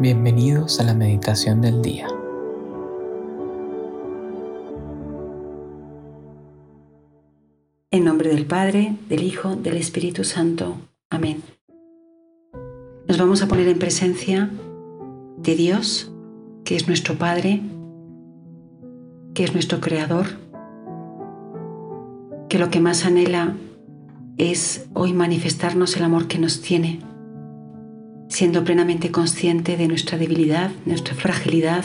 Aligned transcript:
Bienvenidos 0.00 0.78
a 0.78 0.84
la 0.84 0.94
meditación 0.94 1.60
del 1.60 1.82
día. 1.82 2.06
En 7.90 8.04
nombre 8.04 8.28
del 8.28 8.46
Padre, 8.46 8.94
del 9.08 9.24
Hijo, 9.24 9.56
del 9.56 9.76
Espíritu 9.76 10.22
Santo. 10.22 10.76
Amén. 11.10 11.42
Nos 13.08 13.18
vamos 13.18 13.42
a 13.42 13.48
poner 13.48 13.66
en 13.66 13.80
presencia 13.80 14.50
de 15.36 15.56
Dios, 15.56 16.12
que 16.64 16.76
es 16.76 16.86
nuestro 16.86 17.18
Padre, 17.18 17.60
que 19.34 19.42
es 19.42 19.52
nuestro 19.52 19.80
Creador, 19.80 20.26
que 22.48 22.60
lo 22.60 22.70
que 22.70 22.78
más 22.78 23.04
anhela 23.04 23.56
es 24.36 24.88
hoy 24.94 25.12
manifestarnos 25.12 25.96
el 25.96 26.04
amor 26.04 26.28
que 26.28 26.38
nos 26.38 26.60
tiene 26.60 27.00
siendo 28.28 28.62
plenamente 28.62 29.10
consciente 29.10 29.76
de 29.76 29.88
nuestra 29.88 30.18
debilidad, 30.18 30.70
nuestra 30.84 31.14
fragilidad. 31.14 31.84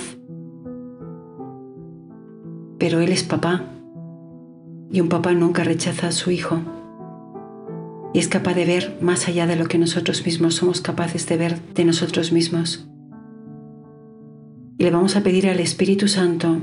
Pero 2.78 3.00
Él 3.00 3.12
es 3.12 3.24
papá 3.24 3.64
y 4.92 5.00
un 5.00 5.10
papá 5.10 5.34
nunca 5.34 5.64
rechaza 5.64 6.08
a 6.08 6.12
su 6.12 6.32
hijo 6.32 6.60
y 8.14 8.20
es 8.20 8.28
capaz 8.28 8.54
de 8.54 8.66
ver 8.66 8.98
más 9.02 9.28
allá 9.28 9.48
de 9.48 9.56
lo 9.56 9.66
que 9.66 9.80
nosotros 9.80 10.26
mismos 10.26 10.56
somos 10.56 10.82
capaces 10.82 11.28
de 11.28 11.38
ver 11.38 11.60
de 11.74 11.86
nosotros 11.86 12.32
mismos. 12.32 12.88
Y 14.78 14.84
le 14.84 14.92
vamos 14.92 15.16
a 15.16 15.24
pedir 15.24 15.48
al 15.48 15.60
Espíritu 15.60 16.08
Santo, 16.08 16.58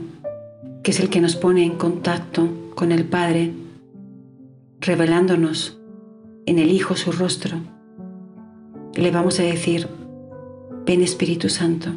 que 0.85 0.93
es 0.93 1.01
el 1.01 1.09
que 1.09 1.21
nos 1.21 1.37
pone 1.37 1.65
en 1.65 1.77
contacto 1.77 2.73
con 2.75 2.93
el 2.93 3.05
Padre, 3.05 3.53
revelándonos 4.81 5.81
en 6.47 6.59
el 6.59 6.71
Hijo 6.71 6.95
su 6.95 7.11
rostro 7.13 7.80
le 8.95 9.11
vamos 9.11 9.39
a 9.39 9.45
decir, 9.45 9.89
ven 10.85 11.03
Espíritu 11.03 11.49
Santo, 11.49 11.91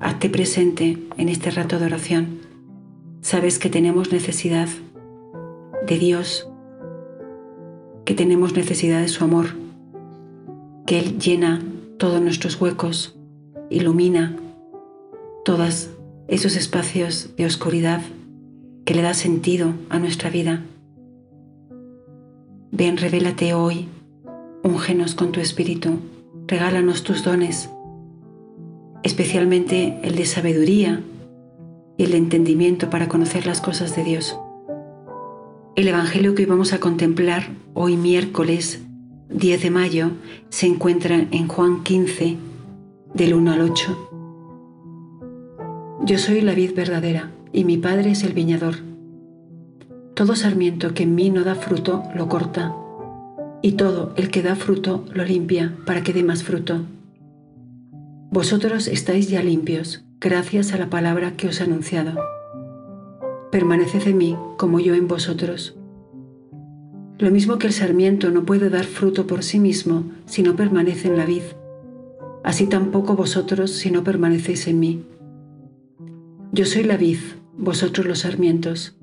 hazte 0.00 0.28
presente 0.28 0.98
en 1.16 1.28
este 1.28 1.50
rato 1.50 1.78
de 1.78 1.86
oración. 1.86 2.40
Sabes 3.20 3.58
que 3.58 3.70
tenemos 3.70 4.12
necesidad 4.12 4.68
de 5.86 5.98
Dios, 5.98 6.48
que 8.04 8.14
tenemos 8.14 8.54
necesidad 8.54 9.00
de 9.00 9.08
su 9.08 9.24
amor, 9.24 9.56
que 10.86 10.98
Él 10.98 11.18
llena 11.18 11.62
todos 11.98 12.20
nuestros 12.20 12.60
huecos, 12.60 13.16
ilumina 13.70 14.36
todos 15.44 15.90
esos 16.26 16.56
espacios 16.56 17.30
de 17.36 17.46
oscuridad 17.46 18.02
que 18.84 18.94
le 18.94 19.02
da 19.02 19.14
sentido 19.14 19.72
a 19.88 19.98
nuestra 19.98 20.30
vida. 20.30 20.64
Ven, 22.72 22.96
revélate 22.96 23.54
hoy, 23.54 23.88
úngenos 24.62 25.14
con 25.14 25.30
tu 25.30 25.40
espíritu 25.40 26.00
regálanos 26.46 27.02
tus 27.02 27.24
dones, 27.24 27.70
especialmente 29.02 29.98
el 30.02 30.14
de 30.14 30.26
sabiduría 30.26 31.02
y 31.96 32.04
el 32.04 32.14
entendimiento 32.14 32.90
para 32.90 33.08
conocer 33.08 33.46
las 33.46 33.60
cosas 33.60 33.96
de 33.96 34.04
Dios. 34.04 34.38
El 35.76 35.88
Evangelio 35.88 36.34
que 36.34 36.42
hoy 36.42 36.48
vamos 36.48 36.72
a 36.72 36.80
contemplar 36.80 37.48
hoy 37.72 37.96
miércoles 37.96 38.82
10 39.30 39.62
de 39.62 39.70
mayo 39.70 40.10
se 40.50 40.66
encuentra 40.66 41.16
en 41.30 41.48
Juan 41.48 41.82
15, 41.82 42.36
del 43.14 43.34
1 43.34 43.52
al 43.52 43.60
8. 43.62 44.10
Yo 46.04 46.18
soy 46.18 46.42
la 46.42 46.54
vid 46.54 46.74
verdadera 46.74 47.32
y 47.52 47.64
mi 47.64 47.78
Padre 47.78 48.10
es 48.10 48.22
el 48.22 48.34
viñador. 48.34 48.76
Todo 50.14 50.36
sarmiento 50.36 50.94
que 50.94 51.04
en 51.04 51.14
mí 51.14 51.30
no 51.30 51.42
da 51.42 51.54
fruto 51.54 52.02
lo 52.14 52.28
corta 52.28 52.76
y 53.64 53.72
todo 53.72 54.12
el 54.16 54.30
que 54.30 54.42
da 54.42 54.56
fruto 54.56 55.06
lo 55.14 55.24
limpia 55.24 55.74
para 55.86 56.02
que 56.02 56.12
dé 56.12 56.22
más 56.22 56.44
fruto. 56.44 56.82
Vosotros 58.30 58.88
estáis 58.88 59.30
ya 59.30 59.42
limpios, 59.42 60.04
gracias 60.20 60.74
a 60.74 60.76
la 60.76 60.90
palabra 60.90 61.34
que 61.38 61.48
os 61.48 61.62
he 61.62 61.64
anunciado. 61.64 62.20
Permaneced 63.50 64.06
en 64.06 64.18
mí 64.18 64.36
como 64.58 64.80
yo 64.80 64.94
en 64.94 65.08
vosotros. 65.08 65.78
Lo 67.18 67.30
mismo 67.30 67.56
que 67.56 67.68
el 67.68 67.72
sarmiento 67.72 68.30
no 68.30 68.44
puede 68.44 68.68
dar 68.68 68.84
fruto 68.84 69.26
por 69.26 69.42
sí 69.42 69.58
mismo 69.58 70.04
si 70.26 70.42
no 70.42 70.56
permanece 70.56 71.08
en 71.08 71.16
la 71.16 71.24
vid, 71.24 71.44
así 72.42 72.66
tampoco 72.66 73.16
vosotros 73.16 73.70
si 73.70 73.90
no 73.90 74.04
permanecéis 74.04 74.66
en 74.66 74.78
mí. 74.78 75.06
Yo 76.52 76.66
soy 76.66 76.82
la 76.82 76.98
vid, 76.98 77.20
vosotros 77.56 78.06
los 78.06 78.18
sarmientos. 78.18 78.94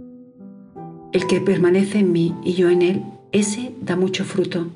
El 1.14 1.26
que 1.26 1.42
permanece 1.42 1.98
en 1.98 2.12
mí 2.12 2.36
y 2.44 2.54
yo 2.54 2.70
en 2.70 2.84
él, 2.84 3.04
ese 3.32 3.74
da 3.82 3.96
mucho 3.96 4.26
fruto, 4.26 4.68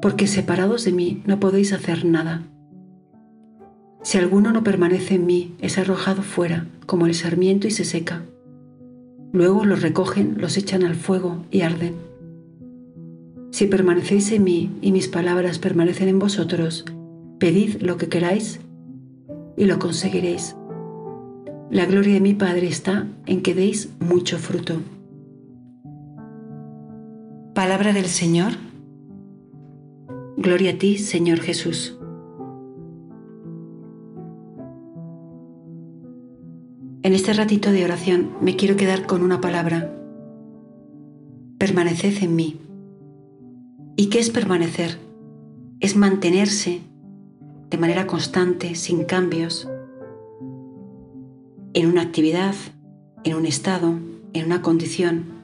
porque 0.00 0.26
separados 0.26 0.84
de 0.84 0.92
mí 0.92 1.22
no 1.26 1.38
podéis 1.38 1.72
hacer 1.72 2.04
nada. 2.04 2.42
Si 4.02 4.18
alguno 4.18 4.52
no 4.52 4.64
permanece 4.64 5.14
en 5.14 5.26
mí, 5.26 5.54
es 5.60 5.78
arrojado 5.78 6.22
fuera, 6.22 6.66
como 6.86 7.06
el 7.06 7.14
sarmiento, 7.14 7.66
y 7.68 7.70
se 7.70 7.84
seca. 7.84 8.22
Luego 9.32 9.64
los 9.64 9.82
recogen, 9.82 10.36
los 10.38 10.56
echan 10.56 10.82
al 10.82 10.96
fuego 10.96 11.44
y 11.50 11.60
arden. 11.60 11.94
Si 13.50 13.66
permanecéis 13.66 14.32
en 14.32 14.44
mí 14.44 14.70
y 14.80 14.92
mis 14.92 15.08
palabras 15.08 15.58
permanecen 15.58 16.08
en 16.08 16.18
vosotros, 16.18 16.84
pedid 17.38 17.80
lo 17.80 17.96
que 17.96 18.08
queráis 18.08 18.60
y 19.56 19.66
lo 19.66 19.78
conseguiréis. 19.78 20.56
La 21.70 21.86
gloria 21.86 22.14
de 22.14 22.20
mi 22.20 22.34
Padre 22.34 22.66
está 22.66 23.06
en 23.26 23.42
que 23.42 23.54
deis 23.54 23.90
mucho 24.00 24.38
fruto. 24.38 24.80
Palabra 27.54 27.92
del 27.92 28.06
Señor. 28.06 28.52
Gloria 30.38 30.70
a 30.70 30.78
ti, 30.78 30.96
Señor 30.96 31.40
Jesús. 31.40 31.98
En 37.02 37.12
este 37.12 37.34
ratito 37.34 37.70
de 37.70 37.84
oración 37.84 38.30
me 38.40 38.56
quiero 38.56 38.76
quedar 38.76 39.06
con 39.06 39.22
una 39.22 39.42
palabra. 39.42 39.94
Permaneced 41.58 42.22
en 42.22 42.34
mí. 42.34 42.58
¿Y 43.96 44.06
qué 44.08 44.20
es 44.20 44.30
permanecer? 44.30 44.96
Es 45.80 45.94
mantenerse 45.94 46.80
de 47.68 47.76
manera 47.76 48.06
constante, 48.06 48.76
sin 48.76 49.04
cambios, 49.04 49.68
en 51.74 51.86
una 51.86 52.00
actividad, 52.00 52.54
en 53.24 53.36
un 53.36 53.44
estado, 53.44 53.98
en 54.32 54.46
una 54.46 54.62
condición 54.62 55.41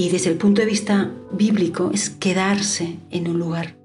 y 0.00 0.08
desde 0.08 0.30
el 0.30 0.38
punto 0.38 0.62
de 0.62 0.66
vista 0.66 1.12
bíblico 1.30 1.90
es 1.92 2.08
quedarse 2.08 2.96
en 3.10 3.28
un 3.28 3.38
lugar. 3.38 3.76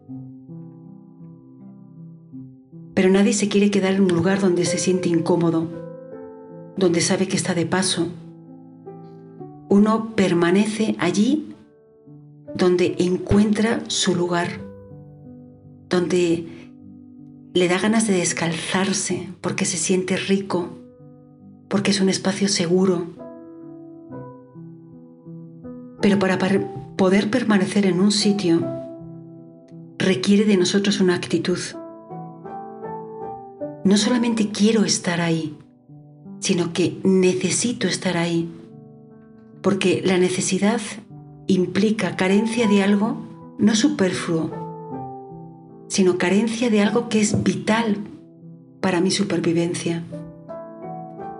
Pero 2.93 3.09
nadie 3.09 3.33
se 3.33 3.49
quiere 3.49 3.69
quedar 3.69 3.95
en 3.95 4.03
un 4.03 4.13
lugar 4.13 4.39
donde 4.39 4.63
se 4.63 4.77
siente 4.77 5.09
incómodo, 5.09 5.67
donde 6.77 7.01
sabe 7.01 7.27
que 7.27 7.35
está 7.35 7.53
de 7.53 7.65
paso. 7.65 8.07
Uno 9.67 10.15
permanece 10.15 10.95
allí 10.99 11.53
donde 12.55 12.95
encuentra 12.99 13.83
su 13.89 14.15
lugar, 14.15 14.61
donde 15.89 16.47
le 17.53 17.67
da 17.67 17.77
ganas 17.77 18.07
de 18.07 18.13
descalzarse 18.13 19.27
porque 19.41 19.65
se 19.65 19.75
siente 19.75 20.15
rico, 20.15 20.69
porque 21.67 21.91
es 21.91 21.99
un 21.99 22.07
espacio 22.07 22.47
seguro, 22.47 23.24
pero 26.05 26.19
para 26.19 26.37
poder 26.97 27.31
permanecer 27.31 27.87
en 27.87 27.99
un 27.99 28.11
sitio 28.11 28.63
requiere 29.97 30.45
de 30.45 30.55
nosotros 30.55 30.99
una 30.99 31.15
actitud. 31.15 31.57
No 33.83 33.97
solamente 33.97 34.51
quiero 34.51 34.83
estar 34.83 35.19
ahí, 35.19 35.57
sino 36.39 36.73
que 36.73 36.99
necesito 37.03 37.87
estar 37.87 38.17
ahí, 38.17 38.47
porque 39.63 40.03
la 40.05 40.19
necesidad 40.19 40.79
implica 41.47 42.15
carencia 42.15 42.67
de 42.67 42.83
algo 42.83 43.55
no 43.57 43.73
superfluo, 43.73 44.51
sino 45.87 46.19
carencia 46.19 46.69
de 46.69 46.83
algo 46.83 47.09
que 47.09 47.19
es 47.19 47.41
vital 47.43 47.97
para 48.79 49.01
mi 49.01 49.09
supervivencia. 49.09 50.03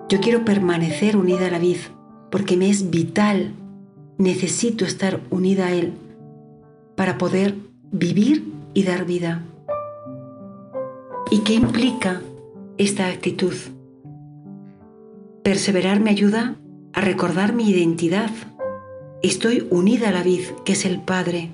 Yo 0.10 0.20
quiero 0.22 0.44
permanecer 0.44 1.18
unida 1.18 1.50
a 1.50 1.52
la 1.52 1.60
vid 1.60 1.78
porque 2.32 2.58
me 2.58 2.72
es 2.72 2.90
vital 2.90 3.54
necesito 4.18 4.86
estar 4.86 5.22
unida 5.30 5.68
a 5.68 5.72
Él 5.74 5.94
para 6.96 7.18
poder 7.18 7.56
vivir 7.92 8.46
y 8.74 8.84
dar 8.84 9.06
vida. 9.06 9.44
¿Y 11.32 11.40
qué 11.40 11.54
implica 11.54 12.22
esta 12.78 13.08
actitud? 13.08 13.54
Perseverar 15.44 16.00
me 16.00 16.12
ayuda 16.12 16.56
a 16.94 17.02
recordar 17.02 17.54
mi 17.54 17.70
identidad. 17.70 18.32
Estoy 19.22 19.68
unida 19.70 20.10
a 20.10 20.12
la 20.12 20.24
vid, 20.24 20.42
que 20.64 20.74
es 20.74 20.86
el 20.86 21.02
Padre, 21.02 21.52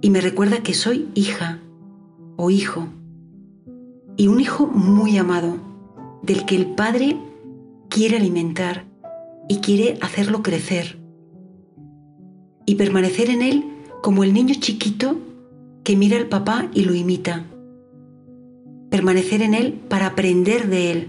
y 0.00 0.10
me 0.10 0.20
recuerda 0.20 0.62
que 0.62 0.74
soy 0.74 1.08
hija 1.14 1.58
o 2.36 2.50
hijo, 2.50 2.88
y 4.16 4.28
un 4.28 4.40
hijo 4.40 4.66
muy 4.66 5.18
amado, 5.18 5.56
del 6.22 6.44
que 6.44 6.56
el 6.56 6.66
Padre 6.74 7.16
quiere 7.88 8.16
alimentar 8.16 8.84
y 9.48 9.58
quiere 9.58 9.98
hacerlo 10.00 10.42
crecer 10.42 10.97
y 12.68 12.74
permanecer 12.74 13.30
en 13.30 13.40
él 13.40 13.64
como 14.02 14.24
el 14.24 14.34
niño 14.34 14.54
chiquito 14.60 15.16
que 15.84 15.96
mira 15.96 16.18
al 16.18 16.26
papá 16.26 16.68
y 16.74 16.84
lo 16.84 16.94
imita. 16.94 17.46
permanecer 18.90 19.40
en 19.40 19.54
Él 19.54 19.72
para 19.88 20.06
aprender 20.06 20.68
de 20.68 20.90
Él 20.92 21.08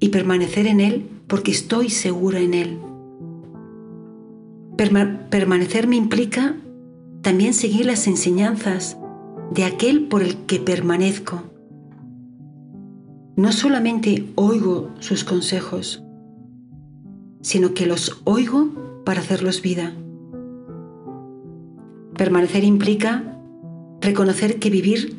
y 0.00 0.08
permanecer 0.08 0.66
en 0.66 0.80
Él 0.80 1.06
porque 1.26 1.50
estoy 1.50 1.90
segura 1.90 2.40
en 2.40 2.54
Él. 2.54 2.78
permanecer 5.30 5.86
me 5.86 5.96
implica 5.96 6.56
también 7.20 7.52
seguir 7.52 7.84
las 7.84 8.06
enseñanzas 8.06 8.96
de 9.50 9.64
aquel 9.64 10.08
por 10.08 10.22
el 10.22 10.36
que 10.46 10.60
permanezco. 10.60 11.42
No 13.36 13.52
solamente 13.52 14.30
oigo 14.34 14.90
sus 14.98 15.24
consejos, 15.24 16.02
sino 17.42 17.74
que 17.74 17.84
los 17.84 18.22
oigo 18.24 19.02
para 19.04 19.20
hacerlos 19.20 19.60
vida. 19.60 19.94
Permanecer 22.16 22.62
implica 22.62 23.24
reconocer 24.00 24.60
que 24.60 24.70
vivir 24.70 25.16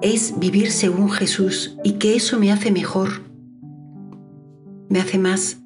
es 0.00 0.38
vivir 0.38 0.70
según 0.70 1.10
Jesús 1.10 1.76
y 1.84 1.92
que 1.94 2.16
eso 2.16 2.38
me 2.38 2.50
hace 2.50 2.70
mejor, 2.70 3.08
me 4.88 5.00
hace 5.00 5.18
más 5.18 5.58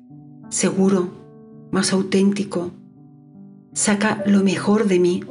seguro, 0.48 1.10
más 1.70 1.92
auténtico, 1.92 2.72
saca 3.72 4.24
lo 4.26 4.42
mejor 4.42 4.88
de 4.88 4.98
mí. 4.98 5.24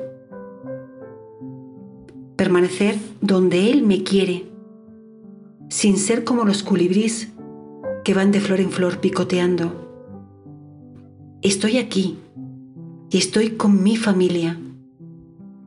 Permanecer 2.37 2.97
donde 3.19 3.69
Él 3.69 3.83
me 3.83 4.03
quiere, 4.03 4.45
sin 5.67 5.97
ser 5.97 6.23
como 6.23 6.45
los 6.45 6.63
culibrís 6.63 7.33
que 8.05 8.13
van 8.13 8.31
de 8.31 8.39
flor 8.39 8.61
en 8.61 8.71
flor 8.71 8.99
picoteando. 8.99 9.73
Estoy 11.41 11.77
aquí 11.77 12.17
y 13.09 13.17
estoy 13.17 13.51
con 13.51 13.83
mi 13.83 13.95
familia, 13.95 14.59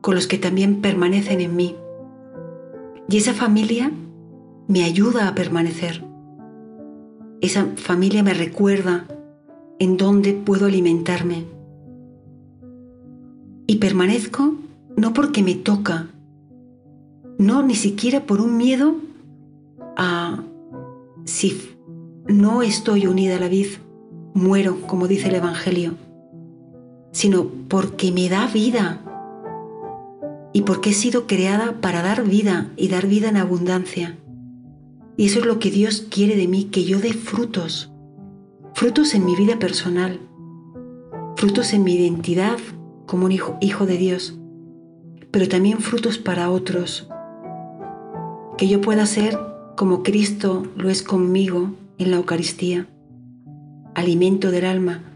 con 0.01 0.15
los 0.15 0.27
que 0.27 0.37
también 0.37 0.81
permanecen 0.81 1.41
en 1.41 1.55
mí. 1.55 1.75
Y 3.09 3.17
esa 3.17 3.33
familia 3.33 3.91
me 4.67 4.83
ayuda 4.83 5.27
a 5.27 5.35
permanecer. 5.35 6.03
Esa 7.41 7.65
familia 7.75 8.23
me 8.23 8.33
recuerda 8.33 9.07
en 9.79 9.97
dónde 9.97 10.33
puedo 10.33 10.67
alimentarme. 10.67 11.45
Y 13.67 13.77
permanezco 13.77 14.55
no 14.95 15.13
porque 15.13 15.41
me 15.43 15.55
toca, 15.55 16.07
no 17.37 17.63
ni 17.63 17.75
siquiera 17.75 18.25
por 18.25 18.41
un 18.41 18.57
miedo 18.57 18.95
a 19.97 20.43
si 21.25 21.59
no 22.27 22.61
estoy 22.61 23.07
unida 23.07 23.37
a 23.37 23.39
la 23.39 23.47
vid, 23.47 23.67
muero, 24.33 24.81
como 24.81 25.07
dice 25.07 25.29
el 25.29 25.35
Evangelio, 25.35 25.95
sino 27.11 27.47
porque 27.67 28.11
me 28.11 28.29
da 28.29 28.47
vida. 28.47 29.01
Y 30.53 30.61
porque 30.61 30.89
he 30.89 30.93
sido 30.93 31.27
creada 31.27 31.79
para 31.81 32.01
dar 32.01 32.23
vida 32.23 32.71
y 32.75 32.89
dar 32.89 33.07
vida 33.07 33.29
en 33.29 33.37
abundancia. 33.37 34.17
Y 35.17 35.25
eso 35.25 35.39
es 35.39 35.45
lo 35.45 35.59
que 35.59 35.71
Dios 35.71 36.07
quiere 36.09 36.35
de 36.35 36.47
mí, 36.47 36.65
que 36.65 36.83
yo 36.83 36.99
dé 36.99 37.13
frutos, 37.13 37.91
frutos 38.73 39.13
en 39.13 39.25
mi 39.25 39.35
vida 39.35 39.59
personal, 39.59 40.19
frutos 41.35 41.73
en 41.73 41.83
mi 41.83 41.95
identidad 41.95 42.57
como 43.05 43.25
un 43.25 43.31
hijo, 43.31 43.57
hijo 43.61 43.85
de 43.85 43.97
Dios, 43.97 44.37
pero 45.31 45.47
también 45.47 45.79
frutos 45.79 46.17
para 46.17 46.49
otros, 46.49 47.07
que 48.57 48.67
yo 48.67 48.81
pueda 48.81 49.05
ser 49.05 49.37
como 49.75 50.03
Cristo 50.03 50.63
lo 50.75 50.89
es 50.89 51.03
conmigo 51.03 51.71
en 51.97 52.11
la 52.11 52.17
Eucaristía, 52.17 52.87
alimento 53.95 54.51
del 54.51 54.65
alma, 54.65 55.10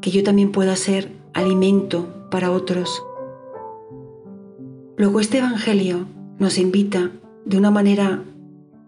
que 0.00 0.10
yo 0.10 0.22
también 0.22 0.52
pueda 0.52 0.76
ser 0.76 1.12
alimento 1.32 2.28
para 2.30 2.50
otros 2.50 3.02
Luego 5.00 5.18
este 5.18 5.38
Evangelio 5.38 6.04
nos 6.38 6.58
invita 6.58 7.10
de 7.46 7.56
una 7.56 7.70
manera 7.70 8.22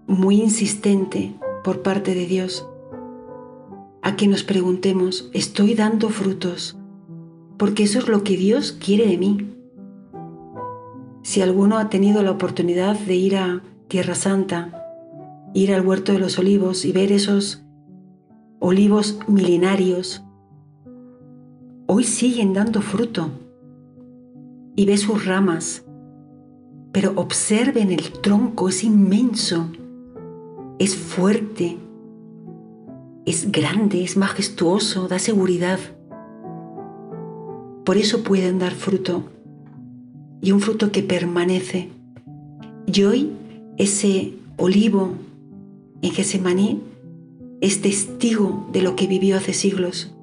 muy 0.06 0.42
insistente 0.42 1.32
por 1.64 1.80
parte 1.80 2.14
de 2.14 2.26
Dios 2.26 2.68
a 4.02 4.14
que 4.14 4.28
nos 4.28 4.42
preguntemos, 4.42 5.30
¿estoy 5.32 5.72
dando 5.72 6.10
frutos? 6.10 6.76
Porque 7.56 7.84
eso 7.84 7.98
es 7.98 8.08
lo 8.08 8.24
que 8.24 8.36
Dios 8.36 8.72
quiere 8.72 9.06
de 9.06 9.16
mí. 9.16 9.54
Si 11.22 11.40
alguno 11.40 11.78
ha 11.78 11.88
tenido 11.88 12.22
la 12.22 12.32
oportunidad 12.32 12.98
de 12.98 13.14
ir 13.14 13.38
a 13.38 13.62
Tierra 13.88 14.14
Santa, 14.14 14.84
ir 15.54 15.72
al 15.72 15.80
huerto 15.80 16.12
de 16.12 16.18
los 16.18 16.38
olivos 16.38 16.84
y 16.84 16.92
ver 16.92 17.10
esos 17.10 17.62
olivos 18.60 19.18
milenarios, 19.28 20.22
hoy 21.92 22.04
siguen 22.04 22.54
dando 22.54 22.80
fruto 22.80 23.30
y 24.76 24.86
ve 24.86 24.96
sus 24.96 25.26
ramas 25.26 25.84
pero 26.92 27.12
observen 27.16 27.90
el 27.90 28.12
tronco, 28.12 28.68
es 28.68 28.84
inmenso, 28.84 29.68
es 30.78 30.94
fuerte, 30.94 31.78
es 33.24 33.50
grande, 33.50 34.04
es 34.04 34.18
majestuoso, 34.18 35.08
da 35.08 35.18
seguridad. 35.18 35.78
Por 37.84 37.96
eso 37.96 38.22
pueden 38.22 38.58
dar 38.58 38.72
fruto 38.72 39.24
y 40.42 40.52
un 40.52 40.60
fruto 40.60 40.92
que 40.92 41.02
permanece. 41.02 41.88
Y 42.86 43.04
hoy 43.04 43.32
ese 43.78 44.34
olivo 44.58 45.12
en 46.02 46.10
Gesemaní 46.10 46.82
es 47.62 47.80
testigo 47.80 48.68
de 48.70 48.82
lo 48.82 48.96
que 48.96 49.06
vivió 49.06 49.38
hace 49.38 49.54
siglos, 49.54 50.14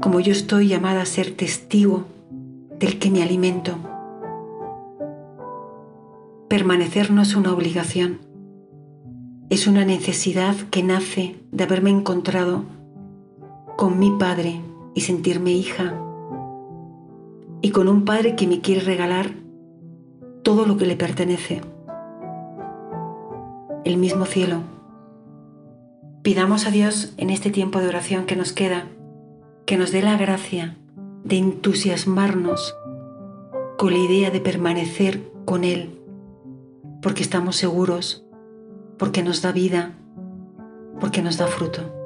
como 0.00 0.20
yo 0.20 0.32
estoy 0.32 0.68
llamada 0.68 1.02
a 1.02 1.06
ser 1.06 1.32
testigo 1.32 2.04
del 2.78 2.98
que 2.98 3.10
me 3.10 3.22
alimento. 3.22 3.76
Permanecer 6.48 7.10
no 7.10 7.22
es 7.22 7.34
una 7.34 7.52
obligación, 7.52 8.20
es 9.50 9.66
una 9.66 9.84
necesidad 9.84 10.54
que 10.70 10.82
nace 10.82 11.36
de 11.50 11.64
haberme 11.64 11.90
encontrado 11.90 12.64
con 13.76 13.98
mi 13.98 14.10
Padre 14.10 14.60
y 14.94 15.02
sentirme 15.02 15.52
hija, 15.52 15.94
y 17.60 17.70
con 17.70 17.88
un 17.88 18.04
Padre 18.04 18.36
que 18.36 18.46
me 18.46 18.60
quiere 18.60 18.80
regalar 18.82 19.30
todo 20.42 20.64
lo 20.64 20.76
que 20.76 20.86
le 20.86 20.96
pertenece, 20.96 21.60
el 23.84 23.96
mismo 23.96 24.26
cielo. 24.26 24.62
Pidamos 26.22 26.66
a 26.66 26.70
Dios 26.70 27.14
en 27.16 27.30
este 27.30 27.50
tiempo 27.50 27.80
de 27.80 27.88
oración 27.88 28.26
que 28.26 28.36
nos 28.36 28.52
queda, 28.52 28.86
que 29.68 29.76
nos 29.76 29.92
dé 29.92 30.00
la 30.00 30.16
gracia 30.16 30.78
de 31.24 31.36
entusiasmarnos 31.36 32.74
con 33.76 33.92
la 33.92 33.98
idea 33.98 34.30
de 34.30 34.40
permanecer 34.40 35.30
con 35.44 35.62
Él 35.62 36.00
porque 37.02 37.22
estamos 37.22 37.56
seguros, 37.56 38.24
porque 38.96 39.22
nos 39.22 39.42
da 39.42 39.52
vida, 39.52 39.92
porque 41.00 41.20
nos 41.20 41.36
da 41.36 41.48
fruto. 41.48 41.97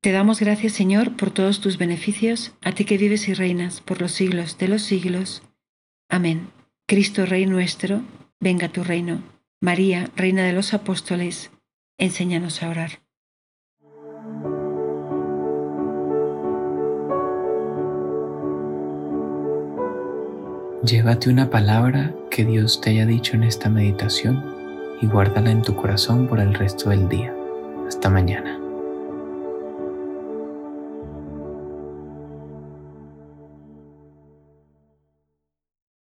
Te 0.00 0.12
damos 0.12 0.38
gracias, 0.38 0.74
Señor, 0.74 1.16
por 1.16 1.32
todos 1.32 1.60
tus 1.60 1.76
beneficios, 1.76 2.52
a 2.62 2.70
ti 2.70 2.84
que 2.84 2.98
vives 2.98 3.28
y 3.28 3.34
reinas 3.34 3.80
por 3.80 4.00
los 4.00 4.12
siglos 4.12 4.56
de 4.56 4.68
los 4.68 4.82
siglos. 4.82 5.42
Amén. 6.08 6.50
Cristo, 6.86 7.26
Rey 7.26 7.46
nuestro, 7.46 8.02
venga 8.38 8.68
tu 8.68 8.84
reino. 8.84 9.22
María, 9.60 10.08
Reina 10.14 10.44
de 10.44 10.52
los 10.52 10.72
Apóstoles, 10.72 11.50
enséñanos 11.98 12.62
a 12.62 12.70
orar. 12.70 12.90
Llévate 20.84 21.28
una 21.28 21.50
palabra 21.50 22.14
que 22.30 22.44
Dios 22.44 22.80
te 22.80 22.90
haya 22.90 23.04
dicho 23.04 23.34
en 23.34 23.42
esta 23.42 23.68
meditación 23.68 24.44
y 25.02 25.06
guárdala 25.08 25.50
en 25.50 25.62
tu 25.62 25.74
corazón 25.74 26.28
por 26.28 26.38
el 26.38 26.54
resto 26.54 26.90
del 26.90 27.08
día. 27.08 27.34
Hasta 27.88 28.08
mañana. 28.08 28.57